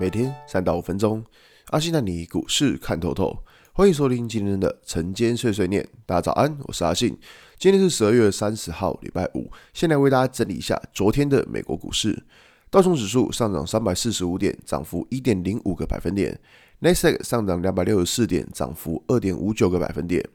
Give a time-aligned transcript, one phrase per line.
[0.00, 1.22] 每天三到五分钟，
[1.66, 3.36] 阿信带你股市看透透。
[3.74, 5.86] 欢迎收听今天的晨间碎碎念。
[6.06, 7.18] 大家早安，我是阿信。
[7.58, 9.50] 今天是十二月三十号，礼拜五。
[9.74, 12.24] 先来为大家整理一下昨天的美国股市。
[12.70, 16.40] 道琼指数上涨三百四十五点，涨幅一点零五个百分点。
[16.78, 20.26] 纳斯达克上涨两百六十四点，涨幅二点五九个百分点。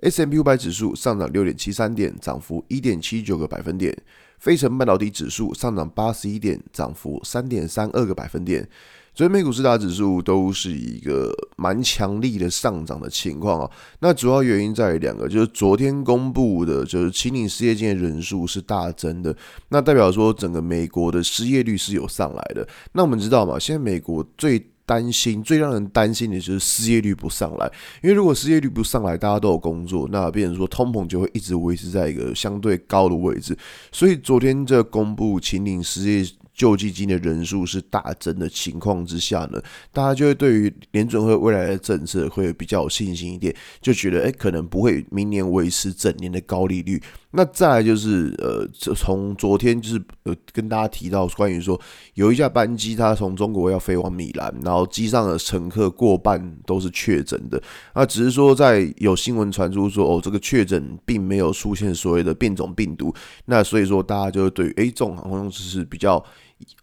[0.00, 3.96] S&P 五百指数上涨六点七三点，涨幅一点七九个百分点。
[4.40, 8.68] 费城半导体指数上涨八十一点，涨幅三点三二个百分点。
[9.14, 13.70] 所以美股四大指数都是一个蛮强力的上涨的情况啊。
[14.00, 19.36] 那主要原因在于两个，就是昨天公布的，就是青领失业金人数是大增的，
[19.68, 22.66] 那代表说整个美国的失业率是有上来的。
[22.92, 27.70] 那我们知道嘛，现在美国最担心最让人担心的就是失业率不上来，
[28.02, 33.56] 因为如果失业率不上来，大家都有工作，那变成说通膨就会一直维持在一个相对高的位置。
[33.92, 47.02] 所以昨天这公布青领失业救济金的人数是大增的情况之下呢，大家就会对于联准会未来的政策会比较有信心一点，就觉得诶可能不会明年维持整年的高利率。
[47.32, 51.80] 那再来就是呃，从昨天就是呃跟大家提到关于说
[52.14, 57.60] 有一架班机它从中国要飞往米兰，然后机上的乘客过半都是确诊的，
[57.94, 63.14] 那只是说在有新闻传出说哦这个确诊并没有出现所谓的变种病毒，
[63.46, 66.24] 那所以说大家就对于诶这种航空公司是比较。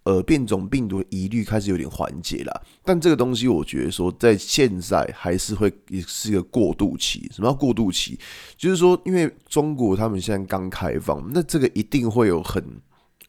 [0.03, 5.71] 呃，变种病毒的疑虑开始有点缓解了，但这个东西我觉得说，在现在还是会
[6.07, 7.29] 是一个过渡期。
[7.33, 8.19] 什么叫过渡期？
[8.57, 12.63] 就是说，因为中国他们现在刚开放，那这个一定会有很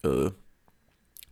[0.03, 0.31] 呃。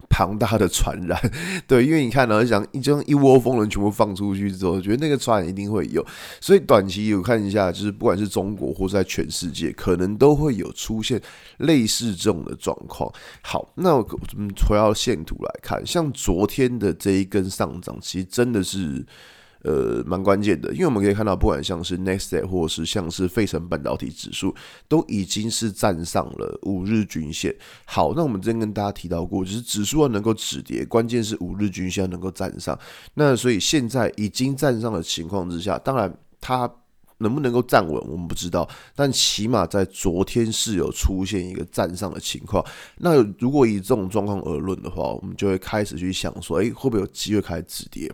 [0.19, 1.17] 庞大的传染，
[1.65, 6.05] 对，因为你看呢，想一将一窝蜂人全部放出去之后，觉得那个传染一定会有，
[6.41, 11.21] 所以短期有看一下，就是不管是中国或是在全世界，可能都会有出现
[11.59, 13.09] 类似这种的状况。
[13.41, 19.05] 好，那我们回到线图来看，像昨天的这一根上涨，其实真的是。
[19.63, 24.55] 呃，蛮关键的，因为我们可以看到，不管像是 Next Day，或者是像是费城半导体指数，
[24.87, 27.53] 都已经是站上了五日均线。
[27.85, 32.77] 好，那我们之前跟大家提到过，就是指数要能够止跌，关键是五日均线要能够站上。
[33.15, 36.71] 那所以现在已经站上的情况之下，当然它
[37.17, 38.65] 能不能够站稳，我们不知道，
[38.95, 42.65] 但起码在昨天是有出现一个站上的情况。
[42.99, 48.09] 那如果以这种状况而论的话，我们就会开始去想说，诶，会不会有机会开始止跌？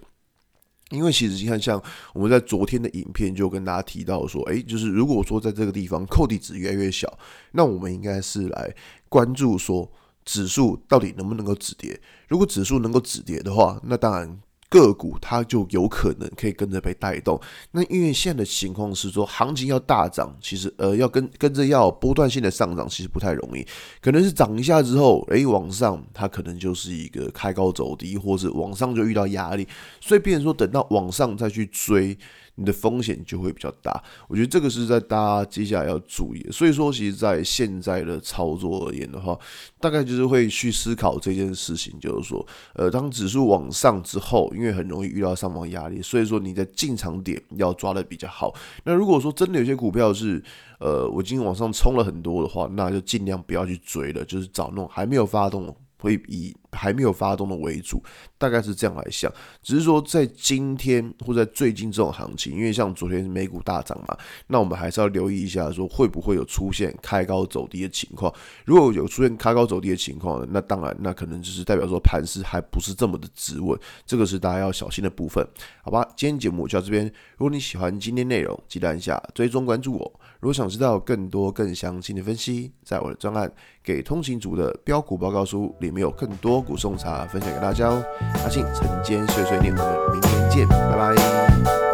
[0.91, 1.81] 因为其实你看，像
[2.13, 7.11] 我们在昨天的影片就跟大家提到说，诶，就是如果说在这个地方扣底值越来越小，
[7.51, 8.73] 那我们应该是来
[9.09, 9.91] 关注说
[10.23, 11.99] 指数到底能不能够止跌。
[12.27, 14.39] 如果指数能够止跌的话，那当然。
[14.75, 17.39] 个股它就有可能可以跟着被带动，
[17.71, 23.65] 那因为现在的情况是说，行情要大涨，其实呃要跟跟着要波段性的上涨，其实不太容易，
[24.01, 29.65] 可能是涨一下之后，诶，往上它可能就是一个开高走低，或是往上就遇到压力，
[30.01, 32.17] 所以变成说等到往上再去追。
[32.55, 36.45] 你的风险就会比较大，我觉得这个是在大家接下来要注意。
[36.51, 39.37] 所以说，其实，在现在的操作而言的话，
[39.79, 48.53] 大概就是会去思考这件事情，就是说，呃，当指数往上之后，因为很容易遇到上方压力，所以说你的进场点要抓得比较好。
[48.85, 50.41] 那如果说真的有些股票是，
[50.79, 55.75] 呃，我今天往上冲了很多的话，那就尽量不要去追了，就是找那种还没有发动。
[55.97, 58.03] 会以还没有发动的为主，
[58.37, 59.31] 大概是这样来想。
[59.63, 68.33] 只是说在今天或在最近这种行情，因为像昨天美股大涨嘛，那我们还是要留意一下，说会不会有出现开高走低的情况。
[68.65, 75.45] 如果有出现开高走低的情况，那当然那可能就是代表说盘势还不是这么的直稳，这个是大家要小心的部分。
[75.81, 77.05] 好吧，今天节目就到这边。
[77.37, 80.19] 如果你喜欢今天内容，记得按下追踪关注我。
[80.39, 83.47] 如果想知道更多更详细的分析，在我的专案
[83.83, 88.03] 《给通勤族的标股报告书》里面有更多古送茶分享给大家哦。
[88.43, 91.84] 阿信晨间碎碎念，我们明天见，拜拜。